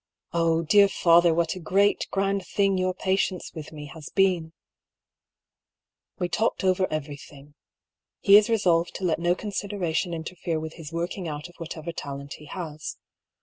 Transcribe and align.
Oh, 0.33 0.63
dear 0.63 0.87
fa 0.87 1.21
ther, 1.21 1.31
what 1.31 1.53
a 1.53 1.59
great, 1.59 2.07
grand 2.09 2.43
thing 2.43 2.75
your 2.75 2.95
patience 2.95 3.53
with 3.53 3.71
me 3.71 3.85
has 3.93 4.09
been! 4.09 4.51
We 6.17 6.25
have 6.25 6.31
talked 6.31 6.63
over 6.63 6.87
everything. 6.91 7.53
He 8.19 8.35
is 8.35 8.49
resolved 8.49 8.95
to 8.95 9.03
let 9.03 9.19
no 9.19 9.35
consideration 9.35 10.11
interfere 10.11 10.59
with 10.59 10.73
his 10.73 10.91
working 10.91 11.27
out 11.27 11.49
of 11.49 11.55
whatever 11.57 11.91
talent 11.91 12.33
he 12.39 12.45
has. 12.45 12.97